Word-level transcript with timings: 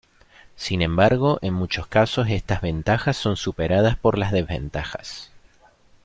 Sin 0.55 0.81
embargo, 0.81 1.37
en 1.43 1.53
muchos 1.53 1.85
casos 1.85 2.27
estas 2.31 2.61
ventajas 2.61 3.15
son 3.17 3.37
superadas 3.37 3.95
por 3.97 4.17
las 4.17 4.31
desventajas. 4.31 5.31